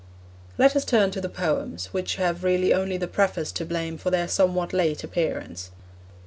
Let 0.57 0.75
us 0.75 0.83
turn 0.83 1.11
to 1.11 1.21
the 1.21 1.29
poems, 1.29 1.93
which 1.93 2.15
have 2.15 2.43
really 2.43 2.73
only 2.73 2.97
the 2.97 3.07
preface 3.07 3.51
to 3.51 3.65
blame 3.67 3.99
for 3.99 4.09
their 4.09 4.27
somewhat 4.27 4.73
late 4.73 5.03
appearance. 5.03 5.69